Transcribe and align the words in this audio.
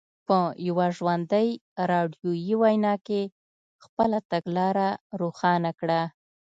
په 0.27 0.37
یوه 0.67 0.85
ژوندۍ 0.97 1.49
راډیویي 1.91 2.55
وینا 2.61 2.93
کې 3.07 3.21
خپله 3.83 4.17
تګلاره 4.31 4.89
روښانه 5.21 5.71
کړه. 5.79 6.01